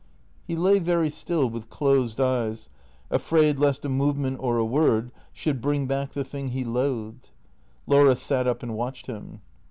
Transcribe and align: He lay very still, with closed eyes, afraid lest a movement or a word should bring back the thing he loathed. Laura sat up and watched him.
He 0.47 0.55
lay 0.55 0.79
very 0.79 1.11
still, 1.11 1.47
with 1.47 1.69
closed 1.69 2.19
eyes, 2.19 2.69
afraid 3.11 3.59
lest 3.59 3.85
a 3.85 3.87
movement 3.89 4.39
or 4.41 4.57
a 4.57 4.65
word 4.65 5.11
should 5.31 5.61
bring 5.61 5.85
back 5.85 6.13
the 6.13 6.23
thing 6.23 6.47
he 6.47 6.63
loathed. 6.65 7.29
Laura 7.85 8.15
sat 8.15 8.47
up 8.47 8.63
and 8.63 8.73
watched 8.73 9.05
him. 9.05 9.41